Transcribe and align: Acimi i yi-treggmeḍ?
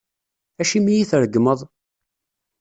Acimi 0.61 0.89
i 0.93 0.97
yi-treggmeḍ? 0.97 1.59